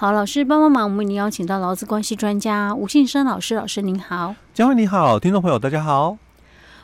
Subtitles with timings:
[0.00, 6.16] 好，老师帮帮忙，我们已经邀请到劳资关系专家吴信生老师，老师您好，嘉惠你好，听众朋友大家好。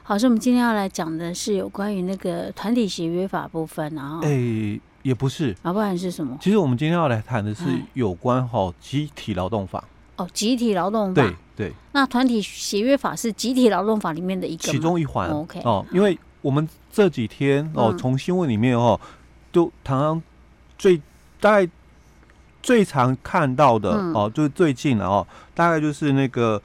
[0.03, 4.19] 好，是我们今天要来讲的是有关于那个团体协约法部分啊。
[4.25, 6.37] 哎、欸，也不是啊，不然是什么？
[6.41, 9.84] 其实我们今天要来谈的是有关哈集体劳动法。
[10.16, 11.22] 哦，集体劳动法。
[11.22, 11.72] 对对。
[11.92, 15.30] 那团体协约法是集体劳动法里面的一个其中一环。
[15.30, 15.60] 哦、OK。
[15.62, 19.00] 哦，因为我们这几天哦，从新闻里面哦，
[19.52, 20.22] 都常常
[20.76, 21.00] 最
[21.38, 21.70] 大概。
[22.64, 26.60] 最常看到的哦，就是最近了哦，大概就是那个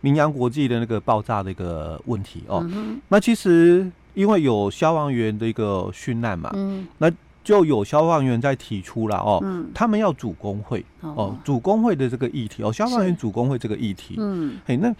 [0.00, 2.68] 明扬国际的那个爆炸的一个问题哦。
[3.08, 6.50] 那其实因为有消防员的一个殉难嘛，
[6.98, 7.08] 那
[7.44, 9.38] 就有消防员在提出了哦，
[9.72, 14.92] 他们要组工会哦，组工会的这个议题哦，消防员组工会这个议题，嗯，哎，那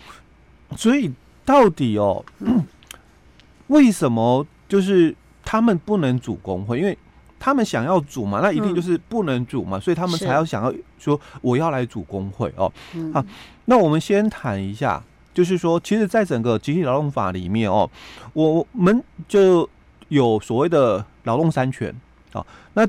[0.77, 1.13] 所以
[1.45, 2.25] 到底哦，
[3.67, 5.13] 为什么就是
[5.45, 6.79] 他们不能组工会？
[6.79, 6.97] 因为
[7.39, 12.73] 他们想要组嘛，那一定就是不能组嘛，嗯、所以他们才要想要说我要来组工会哦。
[12.95, 13.25] 嗯、好，
[13.67, 15.03] 那我们先谈一下，
[15.35, 17.89] 就是说，其实，在整个集体劳动法里面哦，
[18.33, 19.69] 我们就
[20.09, 21.95] 有所谓的劳动三权
[22.33, 22.89] 啊，那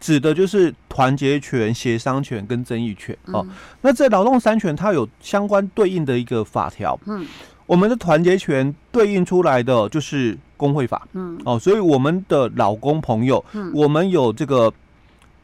[0.00, 3.46] 指的就是团结权、协商权跟争议权哦。
[3.48, 7.26] 嗯、那这劳动三权它有相关对应的一个法条，嗯，
[7.66, 10.36] 我们的团结权对应出来的就是。
[10.60, 14.70] 工会法，嗯，哦，所以我们的老公朋友，嗯，我们有这个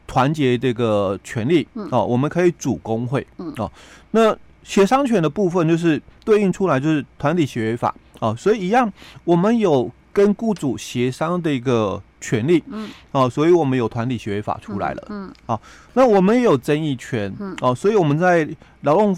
[0.05, 3.71] 团结这个权利，嗯，哦，我们可以组工会，嗯，哦，
[4.11, 8.93] 那协商权的部分就是对应出来就是团体协约法，哦，所以一样，
[9.23, 15.59] 我们有跟雇主协商的一个权利，嗯，哦，所以我们有团体协约法出来了，嗯，好，
[15.95, 18.47] 那我们也有争议权，嗯，哦，所以我们在
[18.81, 19.17] 劳动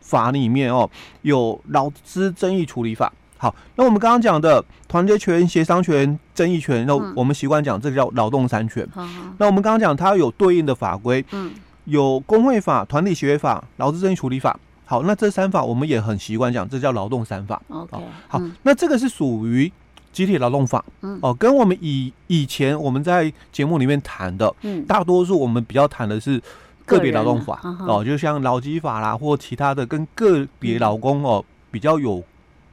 [0.00, 0.90] 法里面哦，
[1.22, 3.10] 有劳资争议处理法。
[3.42, 8.88] 好，那我们刚刚讲的团结权、协商权、争议权，那我们习惯讲这个叫劳动三权。
[8.94, 11.50] 嗯、那我们刚刚讲它有对应的法规，嗯，
[11.86, 14.56] 有工会法、团体协约法、劳资争议处理法。
[14.84, 17.60] 好，那这三法我们也很习惯讲，这叫劳动三法。
[17.66, 17.96] OK，
[18.28, 19.72] 好，嗯、那这个是属于
[20.12, 20.84] 集体劳动法。
[21.00, 26.40] 嗯，哦，跟我们以以前我们在节目里面谈的，嗯，大多数我们比较谈的是
[26.86, 27.58] 个别劳动法。
[27.64, 32.22] 啊、哦，就像劳基法啦，或其他的跟个别劳工哦比较有。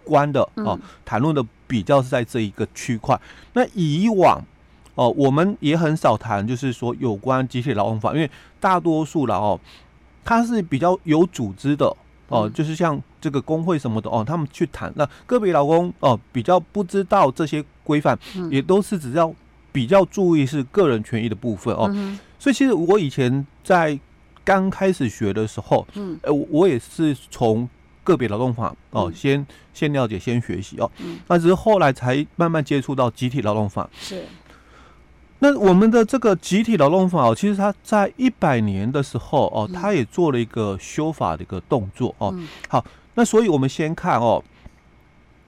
[0.10, 3.20] 关的哦，谈论的比较是在这一个区块。
[3.54, 4.42] 那以往
[4.96, 9.60] 哦，我们也很少谈，就是说有关集体劳动法，因为大多数了哦，
[10.26, 11.96] 它是比较有组织的
[12.28, 14.92] 哦，就是像这个工会什么的哦，他们去谈。
[14.96, 18.18] 那个别劳工哦，比较不知道这些规范，
[18.50, 19.32] 也都是只要
[19.72, 21.88] 比较注意是个人权益的部分哦。
[22.40, 23.98] 所以其实我以前在
[24.44, 27.70] 刚开始学的时候，嗯，我我也是从。
[28.10, 30.92] 个别劳动法哦，先先了解，先学习哦。
[30.98, 33.90] 嗯，那只是后来才慢慢接触到集体劳动法。
[33.98, 34.26] 是。
[35.42, 42.38] 那我们的这个集体劳动法哦，其实它在一百年的时候哦，它也做了一个修法的一个动作哦。
[42.68, 42.84] 好，
[43.16, 44.44] 那所以我们先看哦，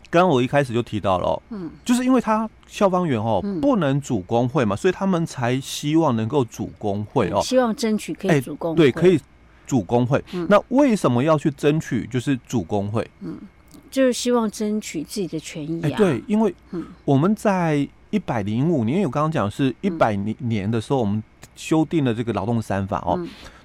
[0.09, 9.19] 刚刚我一开始就提到了哦，嗯，就是因为他消防员哦不能组工会嘛，所以他们才希望能够组工会哦，希望争取可以组工会，对，可以。
[9.71, 12.05] 组工会，那为什么要去争取？
[12.07, 13.37] 就是主工会，嗯，
[13.89, 15.87] 就是希望争取自己的权益啊。
[15.87, 16.53] 哎，对，因为
[17.05, 21.23] 我们在一百零五年，我刚刚讲是一百年年的时候，我们
[21.55, 23.17] 修订了这个劳动三法哦。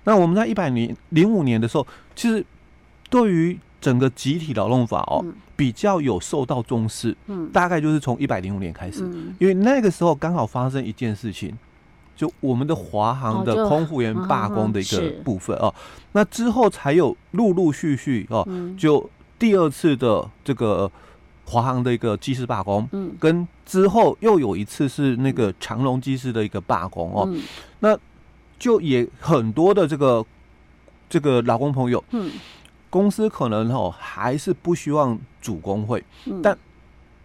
[0.05, 1.85] 那我们在一百零零五年的时候，
[2.15, 2.47] 其实
[3.11, 5.25] 对于整个集体劳动法哦，
[5.57, 7.17] 比较有受到重视。
[7.27, 9.03] 嗯，大概就是从一百零五年开始，
[9.41, 11.53] 因为那个时候刚好发生一件事情。
[12.17, 15.73] 就我们的华航的空服员罢工的一个部分哦，
[16.13, 20.91] 那之后才有陆陆续续哦，就第二次的这个
[21.45, 27.29] 华航的一个机师罢工，嗯，跟之后又有一次是那个长荣机师的一个罢工哦，
[27.81, 27.97] 那
[28.59, 30.25] 就也很多的这个
[31.11, 32.33] 这个劳工朋友，嗯，
[32.89, 36.03] 公司可能哦还是不希望主工会，
[36.43, 36.57] 但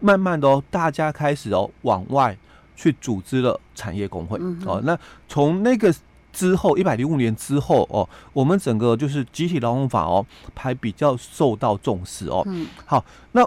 [0.02, 2.38] 慢慢的哦，大家开始哦往外。
[2.76, 5.94] 去组织了产业工会哦，那从那个
[6.34, 10.26] 之后一百零五年之后哦，我们整个就是集体劳动法哦，
[10.56, 12.42] 还比较受到重视哦。
[12.48, 13.04] 嗯，好，
[13.34, 13.46] 那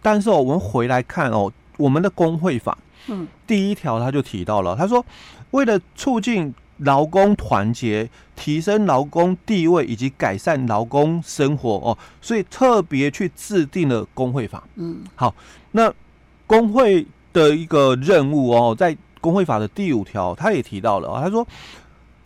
[0.00, 2.76] 但是哦，我们回来看哦，我们的工会法，
[3.08, 5.04] 嗯，第一条他就提到了，他说
[5.50, 14.64] 为了促进劳工团结、提升劳工地位以及改善劳工生活哦，所以特别去制定了工会法。
[14.76, 15.34] 嗯，好，
[15.72, 15.92] 那
[16.46, 17.06] 工会。
[17.32, 21.46] 的一个任务哦，在工会法的第五条，他也提到了啊，他说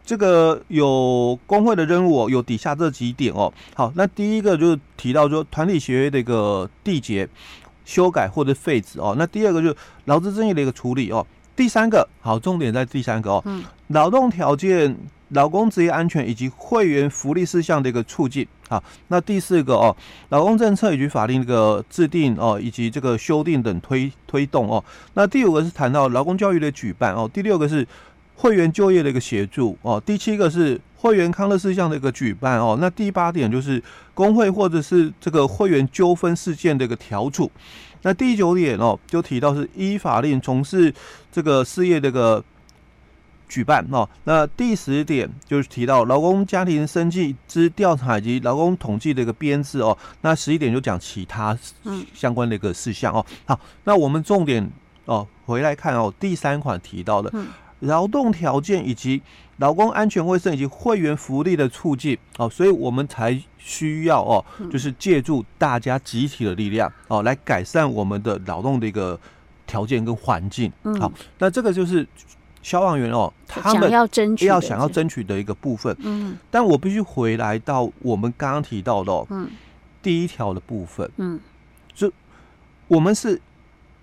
[0.05, 3.53] 这个有工会的任务哦，有底下这几点哦。
[3.75, 7.29] 好，那第一个就是提到说团体协约的一个缔结、
[7.85, 9.15] 修改或者废止哦。
[9.19, 9.77] 那第二个就是
[10.07, 11.27] 劳资争议的一个处理哦。
[11.55, 13.45] 第三个好，重点在第三个哦，
[13.89, 14.97] 劳动条件
[15.31, 18.47] 劳工职业安全以及会员福利事项的一个促进。
[18.69, 19.97] 好，那第四个哦，
[20.31, 24.83] 劳工政策以及法令这个制定哦，以及这个修订等推推动哦。
[25.15, 27.31] 那第五个是谈到劳工教育的举办哦。
[27.33, 27.87] 第六个是
[28.35, 30.03] 会员就业的一个协助哦。
[30.05, 32.77] 第七个是会员康乐事项的一个举办哦。
[32.81, 33.81] 那第八点就是
[34.15, 37.49] 工会或者是这个会员纠纷事件的一个调处。
[38.03, 40.93] 那第九点哦，就提到是依法令从事
[41.31, 42.43] 这个事业的一个。
[43.49, 49.97] 举办哦，那第十点就是提到劳工家庭生计之调查以及劳工统计的一个编制哦。
[50.23, 51.57] 那十一点就讲其他
[52.13, 53.25] 相关的一个事项哦。
[53.45, 54.69] 好，那我们重点
[55.05, 57.33] 哦回来看哦，第三款提到的
[57.81, 59.23] 劳动条件以及
[59.59, 69.19] 劳工安全卫生以及会员福利的促进哦，所以我们才需要哦，就是借助大家集体的力量哦，来改善我们的劳动的一个
[69.69, 70.73] 条件跟环境。
[70.99, 72.05] 好，那这个就是。
[72.67, 79.49] 消防员哦，他们要争取要想要争取的一个部分，嗯，但我必须回来到我们刚刚提到的哦，嗯，
[80.03, 81.39] 第一条的部分，嗯，
[81.95, 82.13] 就
[82.89, 83.41] 我们是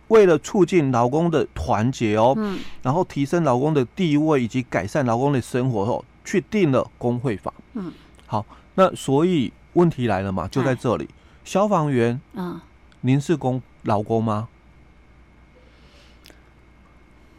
[0.07, 7.91] 为了促进劳工的团结哦，嗯，然后提升劳工的地位以及改善劳工的生活哦，去定了工会法，嗯，
[8.25, 8.45] 好，
[8.75, 11.09] 那所以问题来了嘛，就在这里，
[11.43, 12.61] 消防员，嗯，
[13.01, 14.47] 您是工劳工吗？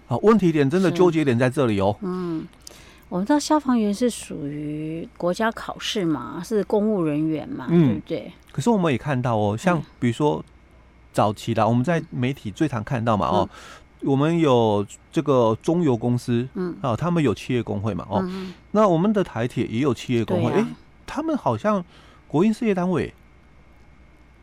[0.07, 1.97] 好，问题点真的纠结点在这里哦。
[2.03, 2.47] 嗯，
[3.09, 8.33] 我们知道消防员是属于国家考试嘛，是公务人员嘛，嗯、对不对？
[8.53, 10.45] 可是我们也看到哦，像比如说
[11.13, 13.49] 早期的，嗯、我们在媒体最常看到嘛，哦，
[14.03, 20.69] 嗯、我们有这个中油公司，嗯，啊，他们有企业工会嘛，哦，嗯、那我们的台铁也有企业工会，哎、啊，
[21.07, 21.83] 他们好像
[22.29, 23.15] 国营事业单位，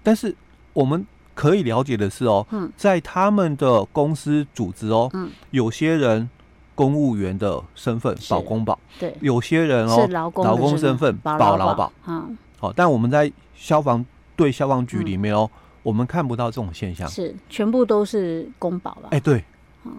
[0.02, 0.36] 但是
[0.74, 1.06] 我们。
[1.34, 2.46] 可以了解的是哦，
[2.76, 5.10] 在他们的公司组织哦，
[5.52, 6.30] 有些人
[6.76, 14.06] 公务员的身份保公保，对，有些人哦劳工身份保劳保，嗯，好，但我们在消防
[14.36, 15.50] 队消防局里面哦，
[15.84, 19.44] 我们看不到这种现象，是全部都是公保了，哎，对，
[19.86, 19.92] 嗯，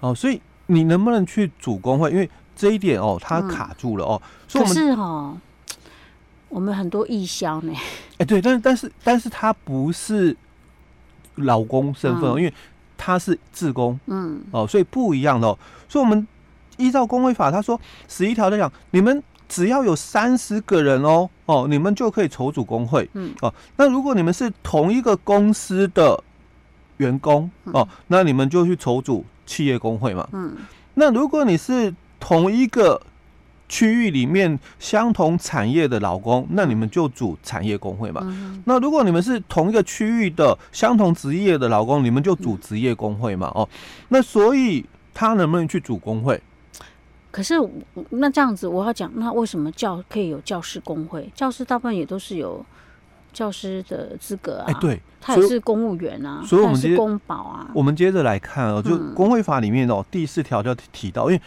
[0.00, 2.10] 哦，所以你能不能去主工会？
[2.10, 5.36] 因为这一点哦，它卡住了哦，所以我们是哈，
[6.48, 7.72] 我们很多义消呢，
[8.18, 10.36] 哎，对，但是但是但是他不是。
[11.36, 12.52] 劳工身份，嗯、因为
[12.96, 15.58] 他是自工，嗯，哦，所以不一样的哦。
[15.88, 16.26] 所以，我们
[16.76, 26.22] 依照工会法，他说十一条在讲，你们只要有三十个人哦，哦，你们就可以筹组工会，嗯，哦，那如果你们是同一个公司的
[26.98, 30.56] 员工，哦，那你们就去筹组企业工会嘛，嗯，
[30.94, 33.00] 那如果你是同一个。
[33.66, 38.20] 区域里面相同产业的劳工，那你们就组产业工会嘛。
[38.24, 43.50] 嗯、那如果你们是同一个区域的相同职业的劳工，你们就组职业工会嘛。
[43.54, 43.66] 哦，
[44.10, 44.84] 那所以
[45.14, 46.40] 他能不能去组工会？
[47.30, 47.54] 可是
[48.10, 51.28] 那这样子，我要讲，那为什么教可以有教师工会？
[51.34, 52.64] 教师大部分也都是有
[53.32, 54.64] 教师的资格啊。
[54.68, 57.70] 哎，对，他也是公务员啊，所以我们是公保啊。
[57.74, 61.42] 我们接着来看哦，就工会法里面哦，第四条就提到，因为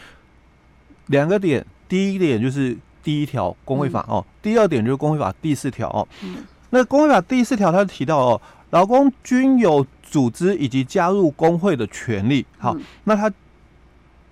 [1.06, 1.64] 两个点。
[1.88, 6.06] 第一点就是第一条工会法哦，嗯、第二点就是工会法第四条哦。
[6.22, 8.40] 嗯、那工会法第四条它提到哦，
[8.70, 12.44] 劳工均有组织以及加入工会的权利。
[12.58, 13.32] 好，嗯、那它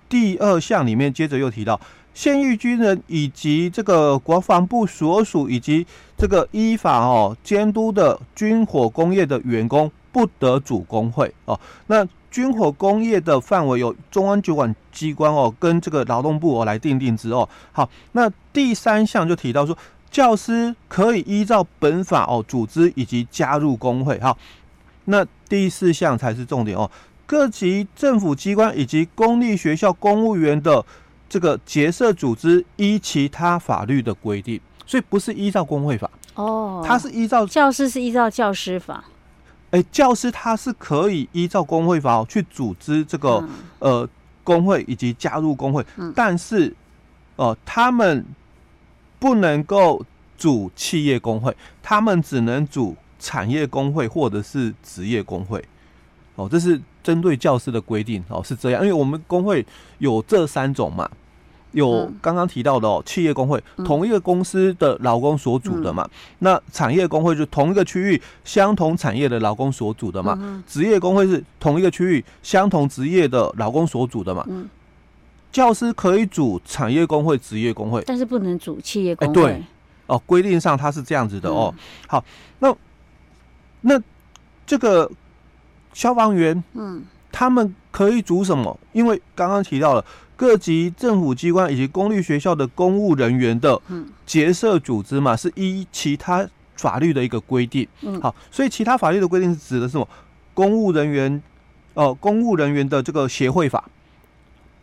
[0.07, 1.79] 第二项里面接着又提到，
[2.13, 5.85] 现役军人以及这个国防部所属以及
[6.17, 11.59] 这个依法哦监督的军火工业的员工不得组工会哦。
[11.87, 17.47] 那军火工业的范围由中央主管机关哦，跟这个劳动部哦来定定之哦。
[17.71, 19.77] 好，那第三项就提到说，
[20.11, 24.17] 教师可以依照本法哦组织以及加入工会。
[24.19, 24.37] 哈，
[25.05, 26.89] 那第四项才是重点哦。
[27.25, 30.85] 各级政府机关以及公立学校公务员的
[31.27, 39.03] 这个结社组织依其他法律的规定，所以不是依照工会法哦，他是依照教师是依照教师法。
[39.71, 44.09] 哎，教师他是可以依照工会法去组织这个、嗯、呃
[44.43, 46.73] 工会以及加入工会，嗯、但是
[47.35, 48.25] 哦、呃，他们
[49.19, 50.05] 不能够
[50.37, 55.63] 组企业工会，他们只能组产业工会或者是职业工会。
[56.35, 59.65] 哦，这是针对教师的规定哦，是这样，因为我们工会
[59.97, 61.09] 有这三种嘛。
[61.77, 74.43] 有刚刚提到的哦，企业工会同一个公司的劳工所组的嘛，那产业工会就同一个区域相同产业的劳工所组的嘛，职业工会是同一个区域相同职业的劳工所组的嘛。
[75.51, 79.33] 教师可以组产业工会、职业工会，但是不能组企业工会。
[79.33, 79.63] 对，
[80.07, 81.73] 哦，规定上它是这样子的哦。
[82.07, 82.23] 好，
[82.59, 82.75] 那
[83.81, 84.01] 那
[84.65, 85.09] 这个
[85.93, 87.03] 消防员，嗯。
[87.37, 88.75] 他们可以组什么？
[88.93, 90.03] 因为刚刚提到了
[90.35, 93.79] 各级政府机关以及公立学校的公务人员的
[94.25, 96.43] 结社组织嘛，是依其他
[96.77, 97.87] 法律的一个规定。
[98.01, 100.07] 嗯，好，所以其他法律的规定是指的是什么？
[100.55, 101.39] 公务人员
[101.93, 103.83] 哦，公务人员的这个协会法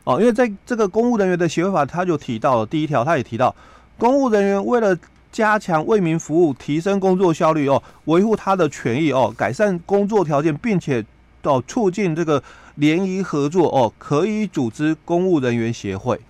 [0.04, 3.52] 哦，因为在这个公务人员的协会法，他就提到了第一条，他也提到
[3.98, 4.96] 公务人员为了
[5.32, 11.04] 加强为民服务，提升工作效率哦，维护他的权益哦，改善工作条件，并且
[11.44, 12.42] 哦促进这个
[12.76, 16.20] 联谊合作哦，可以组织公务人员协会。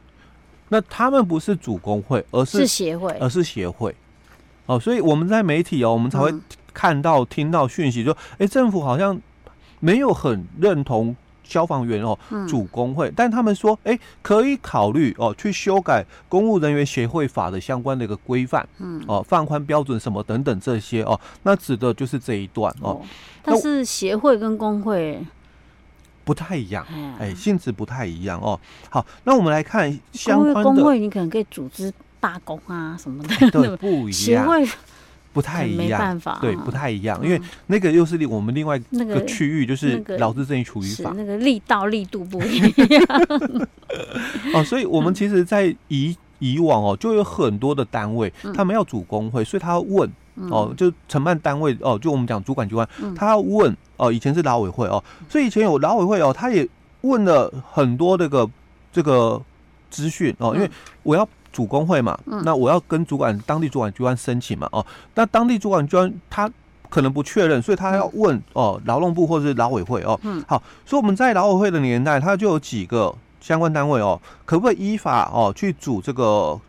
[0.69, 3.95] 那他们不是主工会，而是协会，而是协会
[4.67, 4.79] 哦。
[4.79, 6.33] 所以我们在媒体哦，我们才会
[6.73, 9.21] 看到、嗯、听到讯息说，哎，政府好像
[9.81, 11.15] 没有很认同。
[11.45, 23.01] 消防员哦，主工会，嗯、但他们说，哎、欸，可以考虑哦，去修改公务人员协会法的相关的一个规范，嗯，哦，放宽标准什么等等这些哦，那指的就是这一段哦。
[23.43, 25.25] 但是协会跟工会
[26.25, 26.85] 不太一样，
[27.19, 28.59] 哎、欸，性质不太一样哦。
[28.89, 34.13] 好，那我们来看相关的工会，你可能可以组织罢工啊什么的， 对，不一样。
[34.13, 34.67] 协会。
[35.35, 42.61] 不太一样，对，不太一样，因为那个又是另我们另外那个区域，就是劳资争议处理法，那个力道力度不一
[42.95, 43.05] 样。
[44.55, 56.69] 哦，所以我们其实，在以以往哦，就有很多的单位，他们要组工会，所以他要问哦，就承办单位哦，就我们讲主管机关，他要问哦，以前是劳委会哦，所以以前有劳委会哦，他也
[57.01, 58.49] 问了很多这个
[58.93, 59.43] 这个
[59.91, 60.71] 资讯哦，因为
[61.03, 61.29] 我要。
[61.55, 64.85] 主工会嘛，那我要跟主管当地主管机关申请嘛，哦，
[65.15, 66.51] 那当地主管机关他
[66.91, 76.61] 可能不确认，所以他要问哦，劳动部或者是劳委会哦，嗯，好，所以我们在劳委会的年代，他就有几个相关单位哦，可不可以依法哦去组这个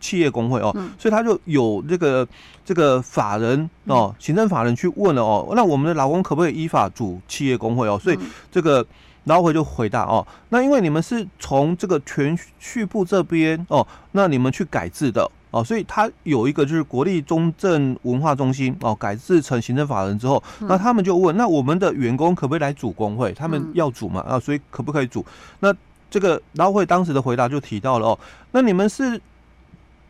[0.00, 2.26] 企业工会哦，所以他就有这个
[2.64, 7.98] 这个法人哦，行政法人去问了哦，那我们的劳工可不可以依法组企业工会哦？
[8.02, 8.18] 所以
[8.50, 8.86] 这个。
[9.24, 23.32] 劳委会就回答哦，那因为你们是从这个全序部这边哦，那你们去改制的哦，所以他有一个就是国立中正文化中心哦，改制成行政法人之后，那他们就问，那我们的员工可不可以来组工会？
[23.32, 25.24] 他们要组嘛啊，所以可不可以组？
[25.60, 25.72] 那
[26.10, 28.18] 这个劳委会当时的回答就提到了哦，
[28.50, 29.20] 那你们是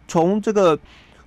[0.08, 0.78] 从这个。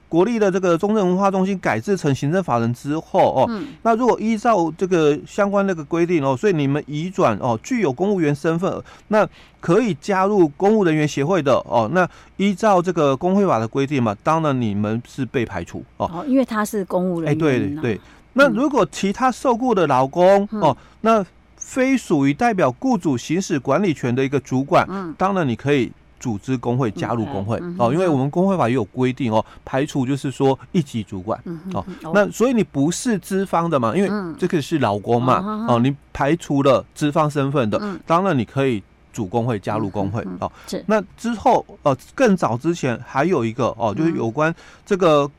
[0.07, 9.27] 国立的这个中正文化中心改制成行政法人之后哦，嗯、那如果依照这个相关那个规定哦，所以你们移转哦，具有公务员身份，那
[9.59, 12.07] 可以加入公务人员协会的哦，那
[12.37, 17.31] 依照这个工会法的规定嘛，当然你们是被排除哦，哦，因为他是公务人员。
[17.31, 18.01] 哎，对对，
[18.33, 21.25] 那如果其他受雇的劳工、嗯、哦，那
[21.57, 25.91] 非属于代表雇主行使管理权的一个主管，嗯，当然你可以。
[26.25, 31.39] 组织工会，加入工会哦，因为我们工会法也有规定哦，排除就是说一级主管。
[31.71, 38.81] 哦，那所以你不是资方的嘛，因为这个是劳工嘛哦，你排除了资方身份的，当然你可以
[39.13, 40.51] 主工会，加入工会哦。
[40.87, 44.51] 那之后呃，更早之前还有一个哦，就是有关
[44.83, 45.29] 这个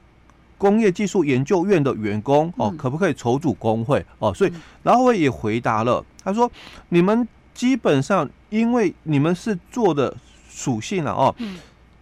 [0.57, 4.33] 工业技术研究院的员工哦，可不可以筹组工会哦？
[4.33, 4.53] 所以
[4.85, 6.49] 然后我也回答了，他说
[6.91, 10.17] 你们基本上因为你们是做的。
[10.57, 11.35] 属性了哦，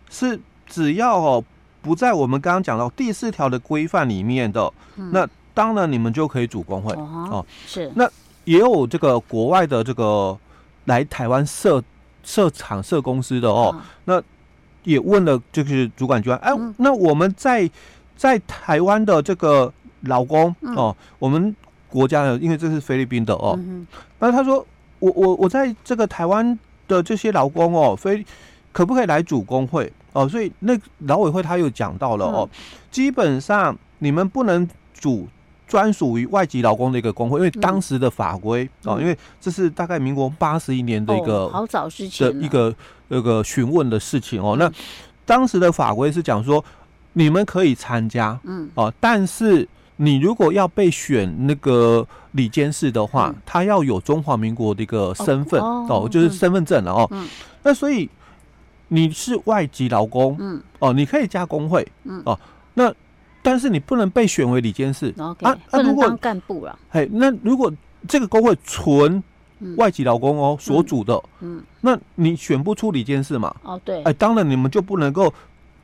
[0.08, 1.44] 是只要哦
[1.82, 4.72] 不在我们刚刚讲到第四条的规范里面的，
[5.10, 7.44] 那当然你们就可以组工会哦。
[7.66, 8.08] 是，那
[8.44, 10.38] 也有这个国外的这个
[10.84, 11.82] 来台湾设
[12.22, 14.22] 设厂设公司的哦，那
[14.84, 17.68] 也问了就是主管机关，哎，那我们在
[18.16, 21.54] 在台湾的这个劳工哦，我们
[21.90, 23.58] 国家的，因为这是菲律宾的哦，
[24.20, 24.64] 那他说
[25.00, 26.56] 我我我在这个台湾。
[26.88, 28.24] 的这些劳工哦，非
[28.72, 30.28] 可不可以来组工会哦？
[30.28, 32.48] 所以那劳委会他又讲到了哦，
[32.90, 35.28] 基本上你们不能组
[35.66, 42.74] 专属于外籍劳工的一个工会，因为当时的法规哦，因为这是大概民国八十一年的一个好早之前的一个
[43.08, 44.56] 那个询问的事情哦。
[44.58, 44.70] 那
[45.24, 46.64] 当时的法规是讲说，
[47.14, 49.68] 你们可以参加，嗯哦，但是。
[49.96, 57.08] 你如果要被选那个里监事的话，嗯、他要有中华民国的一个身份哦，哦，就是身份证了哦。
[57.12, 57.28] 嗯、
[57.62, 58.10] 那所以
[58.88, 62.38] 你是外籍劳工，嗯，哦，你可以加工会，嗯，哦，
[62.74, 62.92] 那
[63.40, 66.76] 但是你不能被选为理监事，嗯、啊，不能当干部了。
[66.90, 67.72] 哎，那如果
[68.08, 69.22] 这个工会纯
[69.76, 71.22] 外籍劳工哦所组的，
[71.82, 73.54] 那你选不出理监事嘛？
[73.62, 75.32] 哦，对，哎，当然你们就不能够。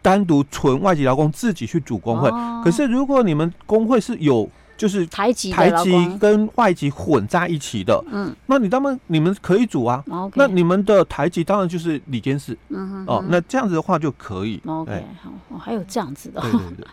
[0.03, 14.61] 单独纯外籍劳工自己去组工会，哦、可是如果你们工会是有就是台籍台籍跟外籍混在一起的，嗯，那你当然你们可以组啊，嗯、那你们的台籍当然就是李监事，嗯哼，哼，哦，那这样子的话就可以。
[14.65, 16.87] OK，好，还有这样子的，对对对，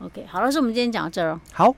[0.06, 1.40] OK，好了，是我们今天讲到这儿哦。
[1.52, 1.74] 好。